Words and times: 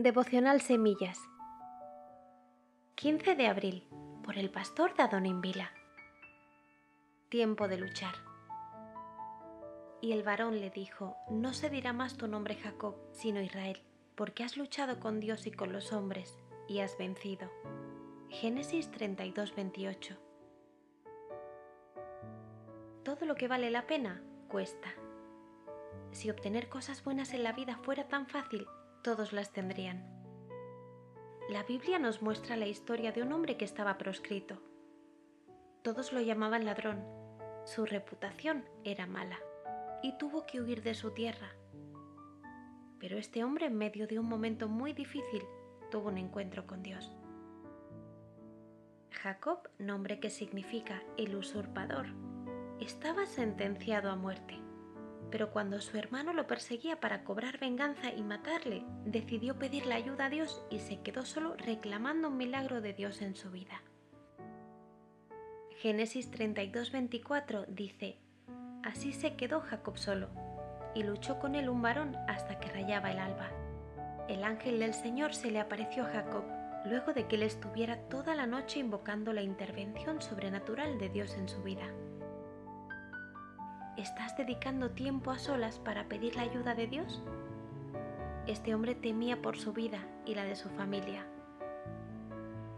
Devocional 0.00 0.60
Semillas 0.60 1.18
15 2.94 3.34
de 3.34 3.48
abril 3.48 3.84
por 4.22 4.38
el 4.38 4.48
pastor 4.48 4.94
Dadón 4.96 5.40
Vila 5.40 5.72
Tiempo 7.28 7.66
de 7.66 7.78
luchar 7.78 8.14
Y 10.00 10.12
el 10.12 10.22
varón 10.22 10.60
le 10.60 10.70
dijo, 10.70 11.16
no 11.30 11.52
se 11.52 11.68
dirá 11.68 11.92
más 11.92 12.16
tu 12.16 12.28
nombre 12.28 12.54
Jacob, 12.54 12.94
sino 13.10 13.42
Israel, 13.42 13.82
porque 14.14 14.44
has 14.44 14.56
luchado 14.56 15.00
con 15.00 15.18
Dios 15.18 15.48
y 15.48 15.50
con 15.50 15.72
los 15.72 15.92
hombres, 15.92 16.38
y 16.68 16.78
has 16.78 16.96
vencido. 16.96 17.50
Génesis 18.28 18.92
32, 18.92 19.56
28 19.56 20.16
Todo 23.02 23.26
lo 23.26 23.34
que 23.34 23.48
vale 23.48 23.68
la 23.72 23.88
pena 23.88 24.22
cuesta. 24.46 24.90
Si 26.12 26.30
obtener 26.30 26.68
cosas 26.68 27.02
buenas 27.02 27.34
en 27.34 27.42
la 27.42 27.52
vida 27.52 27.80
fuera 27.82 28.06
tan 28.06 28.28
fácil, 28.28 28.64
todos 29.02 29.32
las 29.32 29.52
tendrían. 29.52 30.04
La 31.48 31.62
Biblia 31.62 31.98
nos 31.98 32.20
muestra 32.20 32.56
la 32.56 32.66
historia 32.66 33.12
de 33.12 33.22
un 33.22 33.32
hombre 33.32 33.56
que 33.56 33.64
estaba 33.64 33.96
proscrito. 33.96 34.60
Todos 35.82 36.12
lo 36.12 36.20
llamaban 36.20 36.64
ladrón, 36.64 37.04
su 37.64 37.86
reputación 37.86 38.64
era 38.84 39.06
mala 39.06 39.38
y 40.02 40.16
tuvo 40.18 40.46
que 40.46 40.60
huir 40.60 40.82
de 40.82 40.94
su 40.94 41.12
tierra. 41.12 41.54
Pero 42.98 43.16
este 43.16 43.44
hombre 43.44 43.66
en 43.66 43.76
medio 43.76 44.06
de 44.06 44.18
un 44.18 44.26
momento 44.26 44.68
muy 44.68 44.92
difícil 44.92 45.42
tuvo 45.90 46.08
un 46.08 46.18
encuentro 46.18 46.66
con 46.66 46.82
Dios. 46.82 47.16
Jacob, 49.10 49.68
nombre 49.78 50.20
que 50.20 50.30
significa 50.30 51.02
el 51.16 51.34
usurpador, 51.34 52.06
estaba 52.80 53.26
sentenciado 53.26 54.10
a 54.10 54.16
muerte 54.16 54.67
pero 55.30 55.50
cuando 55.50 55.80
su 55.80 55.96
hermano 55.96 56.32
lo 56.32 56.46
perseguía 56.46 57.00
para 57.00 57.24
cobrar 57.24 57.58
venganza 57.58 58.12
y 58.12 58.22
matarle, 58.22 58.84
decidió 59.04 59.58
pedirle 59.58 59.94
ayuda 59.94 60.26
a 60.26 60.30
Dios 60.30 60.62
y 60.70 60.80
se 60.80 61.00
quedó 61.00 61.24
solo 61.24 61.54
reclamando 61.56 62.28
un 62.28 62.36
milagro 62.36 62.80
de 62.80 62.92
Dios 62.92 63.20
en 63.22 63.34
su 63.34 63.50
vida. 63.50 63.82
Génesis 65.76 66.30
32:24 66.30 67.66
dice, 67.68 68.18
Así 68.82 69.12
se 69.12 69.36
quedó 69.36 69.60
Jacob 69.60 69.98
solo, 69.98 70.28
y 70.94 71.02
luchó 71.02 71.38
con 71.38 71.54
él 71.54 71.68
un 71.68 71.82
varón 71.82 72.16
hasta 72.26 72.58
que 72.58 72.70
rayaba 72.70 73.10
el 73.10 73.18
alba. 73.18 73.50
El 74.28 74.44
ángel 74.44 74.78
del 74.80 74.94
Señor 74.94 75.34
se 75.34 75.50
le 75.50 75.60
apareció 75.60 76.04
a 76.04 76.10
Jacob, 76.10 76.44
luego 76.84 77.12
de 77.12 77.26
que 77.26 77.36
él 77.36 77.42
estuviera 77.42 77.98
toda 78.08 78.34
la 78.34 78.46
noche 78.46 78.78
invocando 78.78 79.32
la 79.32 79.42
intervención 79.42 80.22
sobrenatural 80.22 80.98
de 80.98 81.08
Dios 81.08 81.34
en 81.34 81.48
su 81.48 81.62
vida 81.62 81.92
¿Estás 83.98 84.36
dedicando 84.36 84.92
tiempo 84.92 85.32
a 85.32 85.40
solas 85.40 85.80
para 85.80 86.04
pedir 86.04 86.36
la 86.36 86.42
ayuda 86.42 86.76
de 86.76 86.86
Dios? 86.86 87.20
Este 88.46 88.72
hombre 88.72 88.94
temía 88.94 89.42
por 89.42 89.58
su 89.58 89.72
vida 89.72 90.06
y 90.24 90.36
la 90.36 90.44
de 90.44 90.54
su 90.54 90.68
familia. 90.68 91.26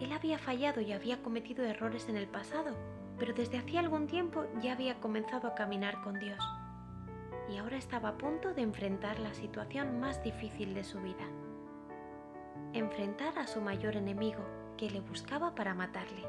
Él 0.00 0.12
había 0.12 0.38
fallado 0.38 0.80
y 0.80 0.94
había 0.94 1.22
cometido 1.22 1.62
errores 1.62 2.08
en 2.08 2.16
el 2.16 2.26
pasado, 2.26 2.74
pero 3.18 3.34
desde 3.34 3.58
hacía 3.58 3.80
algún 3.80 4.06
tiempo 4.06 4.46
ya 4.62 4.72
había 4.72 4.98
comenzado 4.98 5.46
a 5.46 5.54
caminar 5.54 6.00
con 6.00 6.18
Dios. 6.18 6.42
Y 7.50 7.58
ahora 7.58 7.76
estaba 7.76 8.08
a 8.08 8.16
punto 8.16 8.54
de 8.54 8.62
enfrentar 8.62 9.18
la 9.18 9.34
situación 9.34 10.00
más 10.00 10.24
difícil 10.24 10.72
de 10.72 10.84
su 10.84 11.02
vida. 11.02 11.28
Enfrentar 12.72 13.38
a 13.38 13.46
su 13.46 13.60
mayor 13.60 13.94
enemigo, 13.94 14.42
que 14.78 14.88
le 14.88 15.00
buscaba 15.00 15.54
para 15.54 15.74
matarle. 15.74 16.24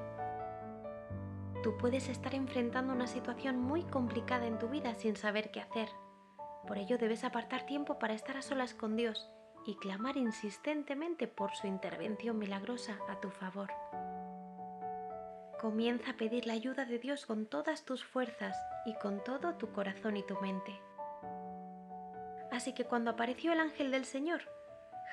Tú 1.64 1.78
puedes 1.78 2.09
estar 2.09 2.34
enfrentando 2.34 2.92
una 2.92 3.06
situación 3.06 3.59
muy 3.59 3.84
complicada 3.84 4.48
en 4.48 4.58
tu 4.58 4.67
vida 4.67 4.95
sin 4.95 5.16
saber 5.16 5.52
qué 5.52 5.62
hacer. 5.62 5.90
Por 6.67 6.80
ello 6.80 6.98
debes 6.98 7.23
apartar 7.23 7.67
tiempo 7.67 8.00
para 8.00 8.16
estar 8.16 8.36
a 8.36 8.42
solas 8.42 8.73
con 8.73 8.95
Dios 8.95 9.30
y 9.67 9.76
clamar 9.76 10.17
insistentemente 10.17 11.28
por 11.28 11.56
su 11.56 11.67
intervención 11.67 12.39
milagrosa 12.39 12.98
a 13.09 13.20
tu 13.20 13.30
favor. 13.30 13.70
Comienza 15.59 16.12
a 16.12 16.17
pedir 16.17 16.48
la 16.48 16.54
ayuda 16.54 16.86
de 16.86 16.98
Dios 16.98 17.28
con 17.28 17.45
todas 17.45 17.86
tus 17.86 18.04
fuerzas 18.04 18.58
y 18.88 18.95
con 18.95 19.23
todo 19.23 19.54
tu 19.55 19.72
corazón 19.72 20.17
y 20.17 20.23
tu 20.23 20.36
mente. 20.42 20.82
Así 22.52 22.73
que 22.73 22.86
cuando 22.86 23.11
apareció 23.11 23.54
el 23.54 23.60
ángel 23.60 23.92
del 23.92 24.05
Señor, 24.05 24.42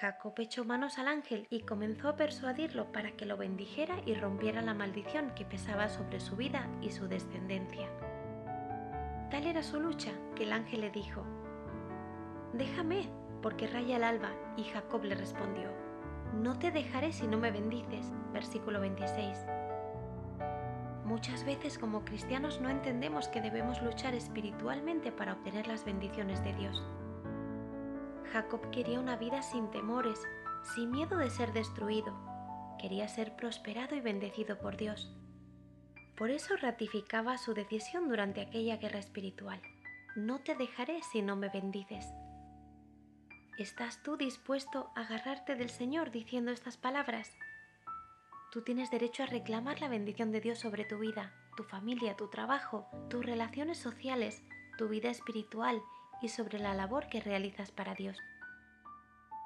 Jacob 0.00 0.32
echó 0.38 0.64
manos 0.64 0.96
al 1.00 1.08
ángel 1.08 1.48
y 1.50 1.62
comenzó 1.62 2.08
a 2.08 2.14
persuadirlo 2.14 2.92
para 2.92 3.10
que 3.16 3.26
lo 3.26 3.36
bendijera 3.36 3.96
y 4.06 4.14
rompiera 4.14 4.62
la 4.62 4.72
maldición 4.72 5.32
que 5.34 5.44
pesaba 5.44 5.88
sobre 5.88 6.20
su 6.20 6.36
vida 6.36 6.68
y 6.80 6.90
su 6.90 7.08
descendencia. 7.08 7.88
Tal 9.28 9.44
era 9.44 9.64
su 9.64 9.80
lucha 9.80 10.12
que 10.36 10.44
el 10.44 10.52
ángel 10.52 10.82
le 10.82 10.90
dijo, 10.90 11.24
Déjame, 12.52 13.08
porque 13.42 13.66
raya 13.66 13.96
el 13.96 14.04
alba, 14.04 14.30
y 14.56 14.62
Jacob 14.64 15.02
le 15.02 15.16
respondió, 15.16 15.68
No 16.32 16.56
te 16.60 16.70
dejaré 16.70 17.12
si 17.12 17.26
no 17.26 17.36
me 17.36 17.50
bendices. 17.50 18.12
Versículo 18.32 18.80
26. 18.80 19.46
Muchas 21.04 21.44
veces 21.44 21.76
como 21.76 22.04
cristianos 22.04 22.60
no 22.60 22.68
entendemos 22.68 23.26
que 23.26 23.40
debemos 23.40 23.82
luchar 23.82 24.14
espiritualmente 24.14 25.10
para 25.10 25.32
obtener 25.32 25.66
las 25.66 25.84
bendiciones 25.84 26.44
de 26.44 26.52
Dios. 26.52 26.84
Jacob 28.32 28.70
quería 28.70 29.00
una 29.00 29.16
vida 29.16 29.42
sin 29.42 29.70
temores, 29.70 30.20
sin 30.74 30.90
miedo 30.90 31.16
de 31.16 31.30
ser 31.30 31.52
destruido. 31.52 32.14
Quería 32.78 33.08
ser 33.08 33.36
prosperado 33.36 33.96
y 33.96 34.00
bendecido 34.00 34.58
por 34.58 34.76
Dios. 34.76 35.10
Por 36.16 36.30
eso 36.30 36.56
ratificaba 36.56 37.38
su 37.38 37.54
decisión 37.54 38.08
durante 38.08 38.40
aquella 38.40 38.76
guerra 38.76 38.98
espiritual. 38.98 39.60
No 40.16 40.40
te 40.40 40.54
dejaré 40.54 41.00
si 41.02 41.22
no 41.22 41.36
me 41.36 41.48
bendices. 41.48 42.06
¿Estás 43.58 44.02
tú 44.02 44.16
dispuesto 44.16 44.90
a 44.94 45.02
agarrarte 45.02 45.54
del 45.54 45.70
Señor 45.70 46.10
diciendo 46.10 46.50
estas 46.50 46.76
palabras? 46.76 47.30
Tú 48.52 48.62
tienes 48.62 48.90
derecho 48.90 49.22
a 49.22 49.26
reclamar 49.26 49.80
la 49.80 49.88
bendición 49.88 50.32
de 50.32 50.40
Dios 50.40 50.58
sobre 50.58 50.84
tu 50.84 50.98
vida, 50.98 51.32
tu 51.56 51.64
familia, 51.64 52.16
tu 52.16 52.28
trabajo, 52.28 52.88
tus 53.10 53.24
relaciones 53.24 53.78
sociales, 53.78 54.42
tu 54.76 54.88
vida 54.88 55.10
espiritual 55.10 55.82
y 56.22 56.28
sobre 56.28 56.58
la 56.58 56.74
labor 56.74 57.08
que 57.08 57.20
realizas 57.20 57.70
para 57.70 57.94
Dios. 57.94 58.18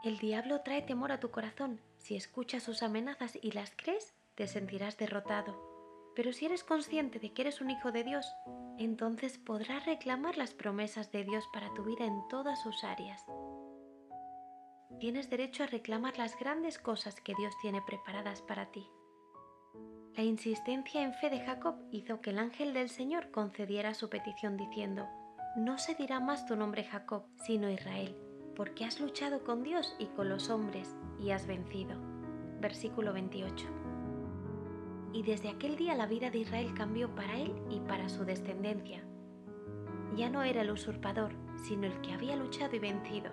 El 0.04 0.18
diablo 0.18 0.62
trae 0.62 0.82
temor 0.82 1.12
a 1.12 1.20
tu 1.20 1.30
corazón. 1.30 1.80
Si 1.98 2.16
escuchas 2.16 2.64
sus 2.64 2.82
amenazas 2.82 3.38
y 3.40 3.52
las 3.52 3.72
crees, 3.76 4.14
te 4.34 4.48
sentirás 4.48 4.98
derrotado. 4.98 5.70
Pero 6.16 6.32
si 6.32 6.46
eres 6.46 6.64
consciente 6.64 7.18
de 7.18 7.32
que 7.32 7.42
eres 7.42 7.60
un 7.60 7.70
hijo 7.70 7.92
de 7.92 8.04
Dios, 8.04 8.26
entonces 8.78 9.38
podrás 9.38 9.86
reclamar 9.86 10.36
las 10.36 10.54
promesas 10.54 11.12
de 11.12 11.24
Dios 11.24 11.44
para 11.52 11.72
tu 11.74 11.84
vida 11.84 12.04
en 12.04 12.26
todas 12.28 12.60
sus 12.60 12.82
áreas. 12.84 13.24
Tienes 14.98 15.30
derecho 15.30 15.62
a 15.62 15.66
reclamar 15.66 16.18
las 16.18 16.38
grandes 16.38 16.78
cosas 16.78 17.20
que 17.20 17.34
Dios 17.34 17.54
tiene 17.62 17.80
preparadas 17.82 18.42
para 18.42 18.70
ti. 18.70 18.86
La 20.14 20.22
insistencia 20.22 21.02
en 21.02 21.14
fe 21.14 21.30
de 21.30 21.40
Jacob 21.40 21.76
hizo 21.90 22.20
que 22.20 22.30
el 22.30 22.38
ángel 22.38 22.74
del 22.74 22.90
Señor 22.90 23.30
concediera 23.30 23.94
su 23.94 24.10
petición 24.10 24.56
diciendo, 24.56 25.08
no 25.56 25.76
se 25.76 25.94
dirá 25.94 26.18
más 26.18 26.46
tu 26.46 26.56
nombre 26.56 26.82
Jacob, 26.82 27.24
sino 27.36 27.70
Israel, 27.70 28.16
porque 28.56 28.86
has 28.86 29.00
luchado 29.00 29.44
con 29.44 29.62
Dios 29.62 29.94
y 29.98 30.06
con 30.06 30.30
los 30.30 30.48
hombres 30.48 30.96
y 31.20 31.30
has 31.30 31.46
vencido. 31.46 31.96
Versículo 32.58 33.12
28. 33.12 33.66
Y 35.12 35.22
desde 35.24 35.50
aquel 35.50 35.76
día 35.76 35.94
la 35.94 36.06
vida 36.06 36.30
de 36.30 36.38
Israel 36.38 36.72
cambió 36.74 37.14
para 37.14 37.38
él 37.38 37.54
y 37.68 37.80
para 37.80 38.08
su 38.08 38.24
descendencia. 38.24 39.04
Ya 40.16 40.30
no 40.30 40.42
era 40.42 40.62
el 40.62 40.70
usurpador, 40.70 41.34
sino 41.62 41.86
el 41.86 42.00
que 42.00 42.14
había 42.14 42.34
luchado 42.36 42.74
y 42.74 42.78
vencido. 42.78 43.30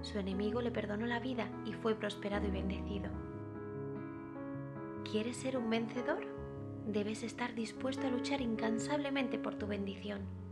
Su 0.00 0.18
enemigo 0.18 0.60
le 0.60 0.72
perdonó 0.72 1.06
la 1.06 1.20
vida 1.20 1.48
y 1.64 1.72
fue 1.72 1.94
prosperado 1.94 2.48
y 2.48 2.50
bendecido. 2.50 3.10
¿Quieres 5.08 5.36
ser 5.36 5.56
un 5.56 5.70
vencedor? 5.70 6.26
Debes 6.88 7.22
estar 7.22 7.54
dispuesto 7.54 8.08
a 8.08 8.10
luchar 8.10 8.40
incansablemente 8.40 9.38
por 9.38 9.54
tu 9.54 9.68
bendición 9.68 10.43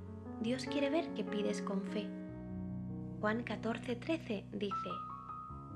Dios 0.43 0.67
quiere 0.67 0.91
ver 0.91 1.07
que 1.15 1.23
pides 1.23 1.63
con 1.63 1.83
fe. 1.83 2.09
Juan 3.21 3.45
14:13 3.45 4.45
dice, 4.51 4.91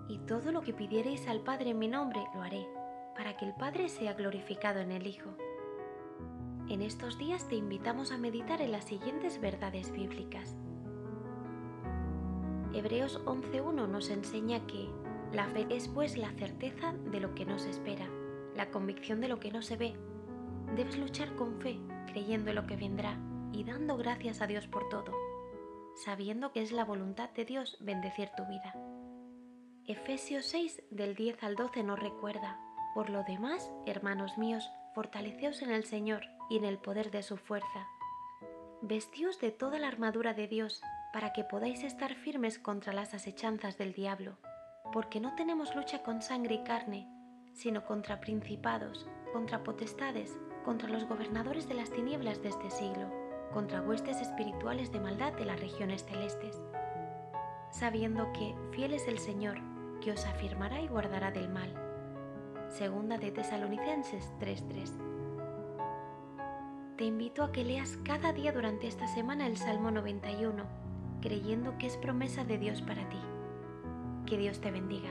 Y 0.09 0.19
todo 0.27 0.51
lo 0.51 0.63
que 0.63 0.75
pidiereis 0.75 1.29
al 1.29 1.41
Padre 1.41 1.71
en 1.71 1.79
mi 1.79 1.87
nombre 1.87 2.21
lo 2.35 2.43
haré, 2.43 2.67
para 3.17 3.37
que 3.37 3.45
el 3.45 3.55
Padre 3.55 3.89
sea 3.89 4.15
glorificado 4.15 4.81
en 4.81 4.91
el 4.91 5.07
Hijo. 5.07 5.31
En 6.69 6.83
estos 6.83 7.17
días 7.17 7.47
te 7.49 7.55
invitamos 7.55 8.11
a 8.11 8.19
meditar 8.19 8.61
en 8.61 8.73
las 8.73 8.87
siguientes 8.87 9.41
verdades 9.41 9.93
bíblicas. 9.93 10.57
Hebreos 12.75 13.25
11.1 13.25 13.89
nos 13.89 14.11
enseña 14.11 14.67
que 14.67 14.91
la 15.33 15.47
fe 15.47 15.69
es 15.71 15.87
pues 15.87 16.17
la 16.17 16.33
certeza 16.33 16.93
de 17.13 17.21
lo 17.21 17.37
que 17.37 17.45
no 17.45 17.61
se 17.61 17.71
espera, 17.71 18.09
la 18.57 18.73
convicción 18.73 19.21
de 19.21 19.29
lo 19.29 19.39
que 19.39 19.53
no 19.53 19.63
se 19.63 19.77
ve. 19.77 19.95
Debes 20.75 20.99
luchar 20.99 21.37
con 21.37 21.61
fe, 21.61 21.79
creyendo 22.09 22.51
en 22.51 22.57
lo 22.57 22.67
que 22.67 22.77
vendrá 22.77 23.17
y 23.57 23.65
dando 23.65 23.97
gracias 23.97 24.43
a 24.43 24.47
Dios 24.47 24.67
por 24.67 24.89
todo, 24.91 25.13
sabiendo 25.95 26.53
que 26.53 26.61
es 26.61 26.73
la 26.73 26.85
voluntad 26.85 27.31
de 27.31 27.47
Dios 27.47 27.79
bendecir 27.81 28.29
tu 28.37 28.45
vida. 28.45 28.75
Efesios 29.87 30.45
6 30.47 30.83
del 30.91 31.15
10 31.15 31.43
al 31.43 31.55
12 31.55 31.83
nos 31.83 31.99
recuerda, 31.99 32.61
por 32.95 33.09
lo 33.09 33.25
demás, 33.25 33.73
hermanos 33.87 34.37
míos, 34.37 34.69
fortaleceos 34.95 35.63
en 35.63 35.71
el 35.71 35.85
Señor 35.85 36.23
y 36.51 36.59
en 36.59 36.65
el 36.65 36.79
poder 36.79 37.11
de 37.11 37.23
su 37.23 37.39
fuerza. 37.39 37.89
Vestíos 38.83 39.41
de 39.41 39.53
toda 39.53 39.79
la 39.79 39.89
armadura 39.89 40.35
de 40.35 40.49
Dios 40.49 40.83
para 41.15 41.33
que 41.33 41.45
podáis 41.45 41.83
estar 41.83 42.15
firmes 42.15 42.59
contra 42.59 42.93
las 42.93 43.15
asechanzas 43.15 43.79
del 43.79 43.95
diablo, 43.95 44.37
porque 44.93 45.19
no 45.19 45.35
tenemos 45.35 45.75
lucha 45.75 46.03
con 46.03 46.21
sangre 46.21 46.57
y 46.57 46.63
carne, 46.63 47.09
sino 47.55 47.87
contra 47.87 48.21
principados, 48.21 49.07
contra 49.33 49.65
potestades, 49.65 50.39
contra 50.63 50.91
los 50.91 51.05
gobernadores 51.05 51.67
de 51.69 51.75
las 51.75 51.91
tinieblas 51.91 52.43
de 52.43 52.51
este 52.51 52.71
siglo, 52.71 53.26
contra 53.53 53.83
huestes 53.83 54.21
espirituales 54.21 54.93
de 54.93 55.01
maldad 55.01 55.33
de 55.33 55.45
las 55.45 55.61
regiones 55.61 56.05
celestes, 56.05 56.61
sabiendo 57.71 58.33
que 58.33 58.55
fiel 58.73 58.95
es 58.95 59.09
el 59.09 59.19
Señor, 59.19 59.59
que 60.01 60.13
os 60.13 60.25
afirmará 60.27 60.81
y 60.81 60.89
guardará 60.89 61.31
del 61.31 61.49
mal. 61.49 61.73
Segunda 62.69 63.19
de 63.19 63.31
Tesalonicenses 63.31 64.33
3:3. 64.39 64.93
Te 66.97 67.05
invito 67.05 67.45
a 67.45 67.53
que 67.53 67.65
leas 67.65 67.99
cada 68.05 68.33
día 68.33 68.53
durante 68.53 68.87
esta 68.87 69.07
semana 69.07 69.47
el 69.47 69.57
Salmo 69.57 69.91
91, 69.91 70.65
creyendo 71.21 71.77
que 71.79 71.87
es 71.87 71.97
promesa 71.97 72.45
de 72.45 72.59
Dios 72.59 72.83
para 72.83 73.09
ti. 73.09 73.21
Que 74.27 74.39
Dios 74.39 74.61
te 74.61 74.71
bendiga. 74.71 75.11